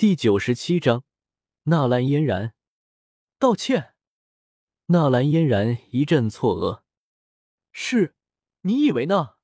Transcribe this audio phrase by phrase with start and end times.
[0.00, 1.04] 第九十七章，
[1.64, 2.54] 纳兰嫣然
[3.38, 3.92] 道歉。
[4.86, 6.80] 纳兰嫣然一阵错愕
[7.70, 8.14] ：“是，
[8.62, 9.34] 你以为呢？”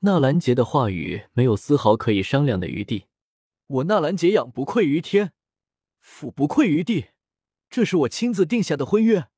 [0.00, 3.06] 纳兰杰的话语没有丝毫可以商量的余地。
[3.66, 5.32] 我纳兰杰养不愧于天，
[5.98, 7.12] 俯不愧于地，
[7.70, 9.28] 这是我亲自定下的婚约，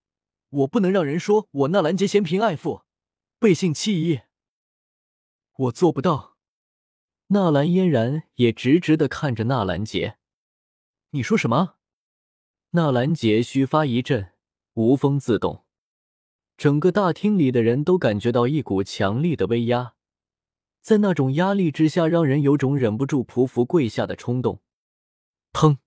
[0.49, 2.83] 我不能让人说我纳兰杰嫌贫爱富，
[3.39, 4.23] 背信弃义。
[5.57, 6.36] 我做不到。
[7.29, 10.19] 纳兰嫣然也直直的看着纳兰杰。
[11.11, 11.75] 你说什么？
[12.71, 14.33] 纳兰杰须发一震。
[14.75, 15.65] 无风自动，
[16.59, 19.95] 整个大厅里的人都感觉到一股强力的威压，
[20.83, 24.61] 在那种压力之下，让人有种忍不住匍匐跪下的冲动。
[25.51, 25.79] 砰！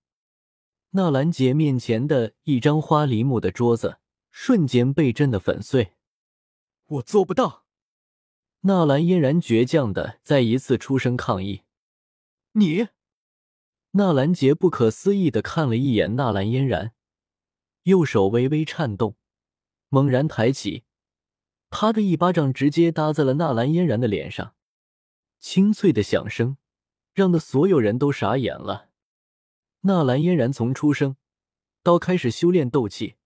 [0.90, 3.98] 纳兰杰面前的一张花梨木的桌子
[4.32, 5.92] 瞬间被震得粉碎。
[6.86, 7.59] 我做不到！
[8.62, 11.62] 纳兰嫣然倔强的再一次出声抗议。
[12.52, 12.88] 你！
[13.92, 16.92] 纳兰杰不可思议的看了一眼纳兰嫣然。
[17.84, 19.16] 右手微微颤动，
[19.88, 20.84] 猛然抬起，
[21.70, 24.54] 啪的一巴掌直接搭在了纳兰嫣然的脸上。
[25.38, 26.58] 清脆的响声
[27.14, 28.90] 让的所有人都傻眼了。
[29.80, 31.16] 纳兰嫣然从出生
[31.82, 33.16] 到开始修炼斗气，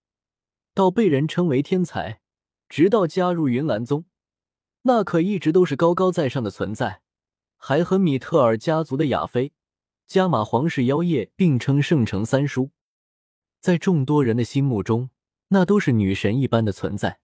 [0.73, 2.21] 到被人称为天才，
[2.69, 4.05] 直到加入云岚宗，
[4.87, 7.01] 那可一直都是高高在上的存在，
[7.57, 9.53] 还和米特尔家族的亚妃、
[10.07, 12.71] 加玛皇室妖夜并称圣城三叔。
[13.61, 15.09] 在众多人的心目中，
[15.49, 17.19] 那都是女神一般的存在，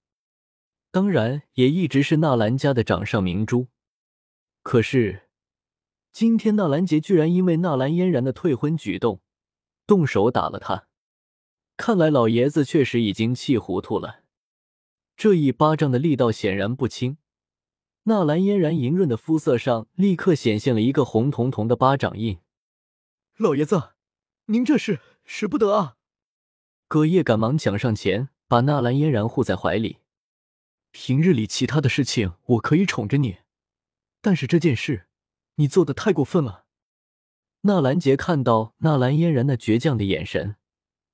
[0.91, 3.69] 当然也一直是纳兰家的掌上明珠。
[4.63, 5.29] 可是，
[6.13, 9.21] 今天纳兰杰居然因为纳兰嫣然的退婚举动，
[9.87, 10.87] 动手打了他。
[11.77, 14.23] 看来老爷子确实已经气糊涂了。
[15.15, 17.19] 这一巴掌的力道显然不轻，
[18.05, 22.39] 纳兰嫣然莹润的肤色上立刻显现了一个红彤彤的巴掌印。
[23.37, 23.91] 老爷子，
[24.47, 25.97] 您这是使不得啊！
[26.89, 29.99] 葛叶赶忙抢上前，把纳兰嫣然护在怀里。
[30.91, 33.39] 平日里其他的事情我可以宠着你，
[34.21, 35.07] 但是这件事
[35.57, 36.65] 你做的太过分了。
[37.61, 40.57] 纳兰杰看到纳兰嫣然那倔强的眼神，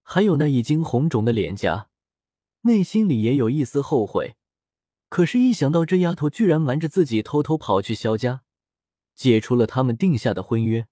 [0.03, 1.89] 还有那已经红肿的脸颊，
[2.63, 4.37] 内心里也有一丝后悔。
[5.09, 8.43] 可是，一想到这丫头居然瞒着自己偷偷跑去萧家，
[9.15, 10.89] 解除了他们定下的婚约，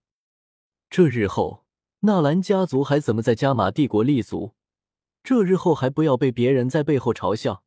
[0.89, 1.65] 这日后
[2.01, 4.55] 纳兰家族还怎么在加玛帝国立足？
[5.23, 7.65] 这日后还不要被别人在背后嘲笑。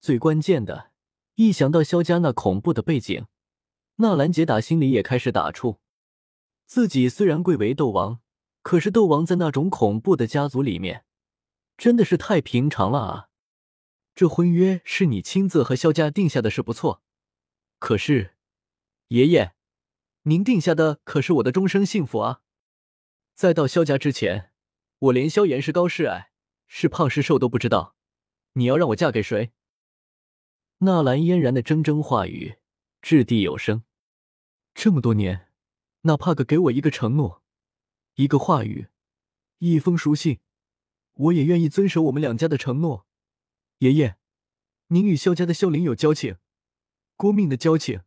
[0.00, 0.90] 最关键的，
[1.36, 3.26] 一想到萧家那恐怖的背景，
[3.96, 5.78] 纳兰杰打心里也开始打怵。
[6.66, 8.20] 自己虽然贵为斗王，
[8.62, 11.04] 可是斗王在那种恐怖的家族里面，
[11.76, 13.28] 真的是太平常了啊！
[14.14, 17.02] 这婚约是你亲自和萧家定下的，是不错。
[17.78, 18.36] 可是，
[19.08, 19.54] 爷爷，
[20.22, 22.42] 您定下的可是我的终生幸福啊！
[23.34, 24.52] 在到萧家之前，
[24.98, 26.30] 我连萧炎是高是矮。
[26.74, 27.96] 是胖是瘦都不知道，
[28.54, 29.52] 你要让我嫁给谁？
[30.78, 32.56] 纳兰嫣然的铮铮话语
[33.02, 33.84] 掷地有声。
[34.72, 35.50] 这么多年，
[36.02, 37.42] 哪怕个给我一个承诺，
[38.14, 38.88] 一个话语，
[39.58, 40.40] 一封书信，
[41.12, 43.06] 我也愿意遵守我们两家的承诺。
[43.82, 44.16] 爷爷，
[44.88, 46.36] 您与萧家的萧凌有交情，
[47.16, 48.02] 过命的交情。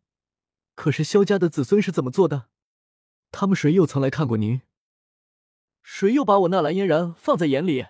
[0.74, 2.48] 可是萧家的子孙是怎么做的？
[3.30, 4.62] 他们谁又曾来看过您？
[5.84, 7.88] 谁又把我纳兰嫣然放在眼里？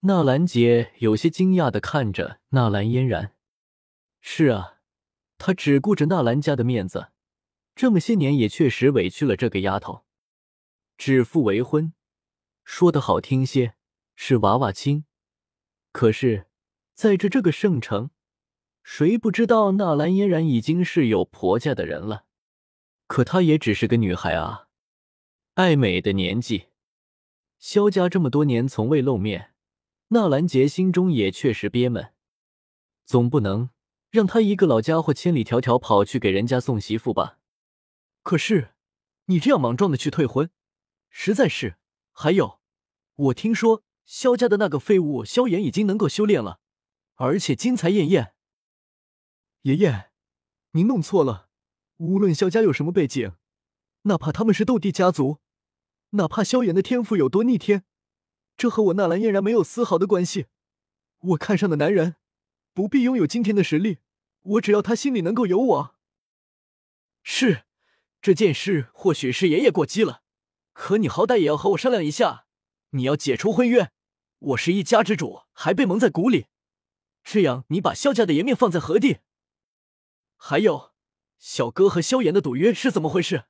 [0.00, 3.34] 纳兰杰有些惊讶的看着纳兰嫣然，
[4.22, 4.78] 是啊，
[5.36, 7.12] 他只顾着纳兰家的面子，
[7.74, 10.06] 这么些年也确实委屈了这个丫头。
[10.96, 11.92] 指腹为婚，
[12.64, 13.74] 说的好听些
[14.14, 15.04] 是娃娃亲，
[15.96, 16.44] 可是
[16.92, 18.10] 在这这个圣城，
[18.82, 22.26] 谁不知道纳兰嫣然已经是有婆家的人了？
[23.06, 24.68] 可她也只是个女孩啊，
[25.54, 26.66] 爱美的年纪。
[27.58, 29.54] 萧家这么多年从未露面。
[30.08, 32.12] 纳兰杰心中也确实憋闷，
[33.06, 33.70] 总不能
[34.10, 37.38] 让他一个老家伙千里迢迢跑去给人家送媳妇吧？
[38.22, 38.74] 可是
[39.24, 40.50] 你这样莽撞的去退婚，
[41.08, 41.78] 实在是……
[42.12, 42.60] 还有，
[43.14, 46.60] 我听说萧家的那个废物萧炎已经能够修炼了，
[47.16, 48.34] 而且金才艳艳。
[49.62, 50.12] 爷爷，
[50.70, 51.50] 您弄错了。
[51.96, 53.32] 无论萧家有什么背景，
[54.02, 55.40] 哪怕他们是斗帝家族，
[56.10, 57.84] 哪怕萧炎的天赋有多逆天。
[58.56, 60.46] 这和我纳兰嫣然没有丝毫的关系。
[61.18, 62.14] 我看上的男人，
[62.72, 63.98] 不必拥有今天的实力，
[64.42, 65.96] 我只要他心里能够有我。
[67.24, 67.64] 是，
[68.22, 70.22] 这件事或许是爷爷过激了，
[70.72, 72.46] 可你好歹也要和我商量一下。
[72.90, 73.90] 你要解除婚约，
[74.38, 76.46] 我是一家之主，还被蒙在鼓里，
[77.24, 79.18] 这样你把萧家的颜面放在何地？
[80.36, 80.92] 还有，
[81.38, 83.44] 小哥和萧炎的赌约是怎么回事？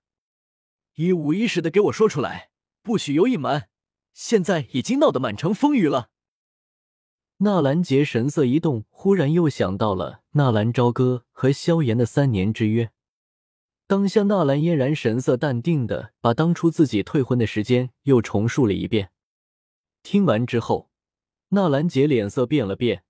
[0.94, 2.50] 一五一十的给我说出来，
[2.82, 3.68] 不许有隐瞒。
[4.14, 6.10] 现在已经闹得满城风雨了。
[7.38, 12.92] 纳兰杰神色一动，忽然又想到了纳兰朝歌和萧炎的三年之约。
[13.86, 19.10] 当下，纳兰嫣然神色淡定的把当初自己退婚的时间又重述了一遍。
[20.08, 20.88] 听完之后，
[21.49, 23.05] 纳兰杰脸色变了变，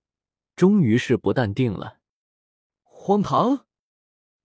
[0.55, 1.99] 终于是不淡定了。
[2.81, 3.67] 荒唐！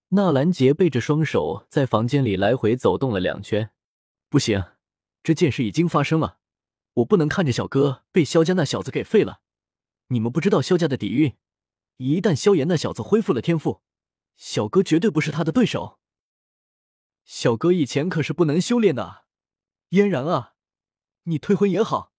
[0.08, 3.70] 纳兰杰背着双手在房间里来回走动了两圈。
[4.28, 4.62] 不行，
[5.22, 6.40] 这件事已经发生了，
[6.92, 9.40] 我不能看着小哥被萧家那小子给废了。
[10.08, 11.34] 你们不知道萧家的底蕴，
[11.96, 13.80] 一旦萧炎那小子恢复了天赋，
[14.36, 15.98] 小哥绝对不是他的对手。
[17.24, 19.24] 小哥以前可是不能修炼的，
[19.88, 20.52] 嫣然啊，
[21.22, 22.11] 你退婚也好，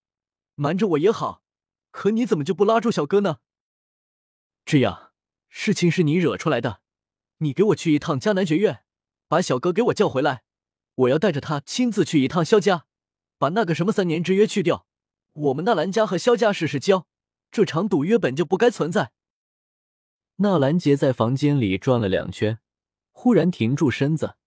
[0.56, 1.44] 瞒着我也好，
[1.92, 3.40] 可你怎么就不拉住小哥呢？
[4.66, 5.12] 这样，
[5.50, 6.82] 事情是你惹出来的。
[7.38, 8.84] 你给我去一趟迦南学院，
[9.28, 10.44] 把小哥给我叫回来。
[10.96, 12.86] 我要带着他亲自去一趟萧家，
[13.38, 14.86] 把那个什么三年之约去掉。
[15.34, 17.08] 我们纳兰家和萧家试试交，
[17.52, 19.12] 这场赌约本就不该存在。
[20.38, 22.60] 纳兰杰在房间里转了两圈，
[23.12, 24.38] 忽然停住身子，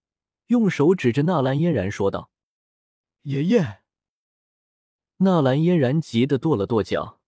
[0.46, 2.30] 用手指着纳兰嫣然说道
[3.22, 3.82] ：“爷爷。”
[5.18, 7.20] 纳兰嫣然急得跺了跺脚：“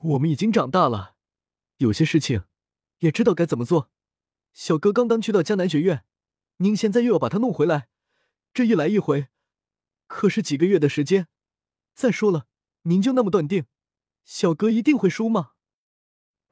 [0.00, 1.16] 我们已经长大了，
[1.78, 2.44] 有些事情
[2.98, 3.90] 也知道该怎么做。”
[4.54, 6.04] 小哥刚刚去到江南学院，
[6.58, 7.88] 您现在又要把他弄回来，
[8.54, 9.26] 这一来一回，
[10.06, 11.28] 可是几个月的时间。
[11.94, 12.46] 再说了，
[12.82, 13.66] 您就那么断定，
[14.24, 15.52] 小哥一定会输吗？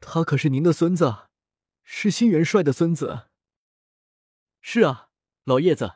[0.00, 1.28] 他可是您的孙子，
[1.82, 3.28] 是新元帅的孙子。
[4.60, 5.10] 是啊，
[5.44, 5.94] 老爷子，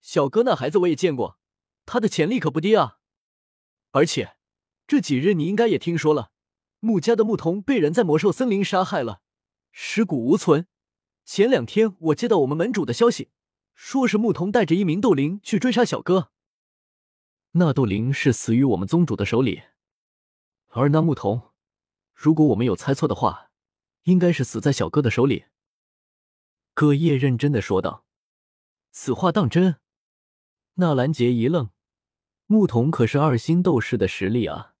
[0.00, 1.38] 小哥那孩子我也见过，
[1.84, 2.98] 他的潜力可不低啊。
[3.94, 4.36] 而且
[4.88, 6.32] 这几日你应该也听说了，
[6.80, 9.22] 穆家的牧童被人在魔兽森林杀害了，
[9.70, 10.66] 尸骨无存。
[11.24, 13.30] 前两天我接到我们门主的消息，
[13.72, 16.32] 说是牧童带着一名斗灵去追杀小哥。
[17.52, 19.62] 那斗灵是死于我们宗主的手里，
[20.70, 21.52] 而那牧童，
[22.12, 23.52] 如果我没有猜错的话，
[24.02, 25.44] 应该是死在小哥的手里。
[26.74, 28.04] 葛叶认真的说道
[28.90, 29.76] ：“此话当真？”
[30.74, 31.70] 纳兰杰一愣，
[32.46, 34.74] 牧童可是二星斗士的实力啊，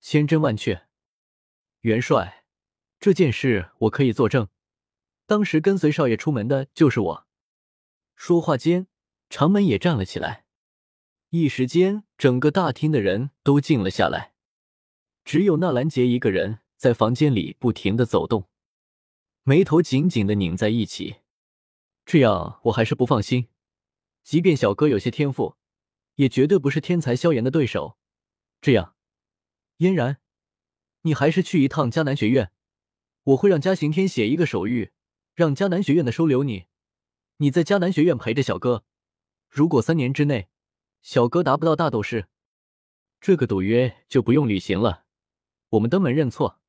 [0.00, 0.86] 千真万确。
[1.80, 2.44] 元帅，
[2.98, 4.48] 这件事我可以作证。
[5.26, 7.26] 当时跟随少爷出门的就是我。
[8.16, 8.86] 说话间，
[9.28, 10.46] 长门也站了起来，
[11.28, 14.32] 一时间，整个大厅的人都静了下来，
[15.26, 18.48] 只有纳兰杰一个人在房间里不停的走动，
[19.42, 21.16] 眉头紧紧的拧在一起。
[22.06, 23.48] 这样我还是不放心，
[24.24, 25.57] 即便小哥有些天赋，
[26.18, 27.96] 也绝对不是天才萧炎的对手。
[28.60, 28.94] 这样，
[29.78, 30.18] 嫣然，
[31.02, 32.50] 你还是去一趟迦南学院，
[33.22, 34.90] 我会让嘉刑天写一个手谕。
[35.34, 36.66] 让迦南学院的收留你，
[37.36, 38.84] 你在迦南学院陪着小哥。
[39.48, 40.48] 如果三年之内
[41.00, 42.26] 小哥达不到大斗士，
[43.20, 45.04] 这个赌约就不用履行了，
[45.68, 46.60] 我们登门认错。